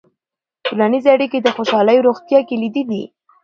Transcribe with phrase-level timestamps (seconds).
[0.65, 3.03] ټولنیزې اړیکې د خوشحالۍ او روغتیا کلیدي دي.